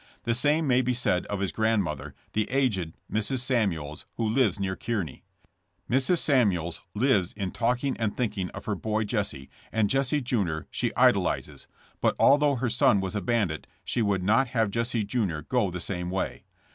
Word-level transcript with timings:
The 0.23 0.33
same 0.33 0.65
may 0.65 0.81
be 0.81 0.95
said 0.95 1.27
of 1.27 1.41
his 1.41 1.51
grandmother, 1.51 2.15
the 2.33 2.49
aged 2.49 2.95
Mrs. 3.13 3.41
Samuels, 3.41 4.07
who 4.15 4.27
lives 4.27 4.59
near 4.59 4.75
Kearney. 4.75 5.23
Mrs. 5.87 6.17
Samuels 6.17 6.81
lives 6.95 7.33
in 7.33 7.51
talking 7.51 7.95
and 7.97 8.17
thinking 8.17 8.49
of 8.49 8.65
her 8.65 8.73
boy 8.73 9.03
Jesse, 9.03 9.47
and 9.71 9.91
Jesse, 9.91 10.19
jr., 10.21 10.61
she 10.71 10.91
idolizes, 10.95 11.67
but, 12.01 12.15
although 12.17 12.55
her 12.55 12.67
son 12.67 12.99
was 12.99 13.15
a 13.15 13.21
bandit, 13.21 13.67
she 13.83 14.01
would 14.01 14.23
not 14.23 14.47
have 14.47 14.71
Jesse, 14.71 15.03
jr., 15.03 15.41
go 15.41 15.69
the 15.69 15.79
same 15.79 16.09
way. 16.09 16.45